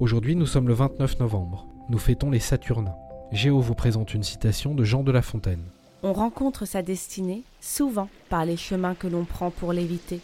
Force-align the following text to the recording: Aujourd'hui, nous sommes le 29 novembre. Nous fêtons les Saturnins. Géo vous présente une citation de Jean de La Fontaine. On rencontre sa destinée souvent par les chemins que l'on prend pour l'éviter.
Aujourd'hui, 0.00 0.34
nous 0.34 0.46
sommes 0.46 0.66
le 0.66 0.74
29 0.74 1.20
novembre. 1.20 1.68
Nous 1.88 1.98
fêtons 1.98 2.28
les 2.28 2.40
Saturnins. 2.40 2.96
Géo 3.30 3.60
vous 3.60 3.76
présente 3.76 4.12
une 4.12 4.24
citation 4.24 4.74
de 4.74 4.82
Jean 4.82 5.04
de 5.04 5.12
La 5.12 5.22
Fontaine. 5.22 5.62
On 6.02 6.12
rencontre 6.12 6.64
sa 6.66 6.82
destinée 6.82 7.44
souvent 7.60 8.08
par 8.28 8.44
les 8.44 8.56
chemins 8.56 8.96
que 8.96 9.06
l'on 9.06 9.24
prend 9.24 9.52
pour 9.52 9.72
l'éviter. 9.72 10.20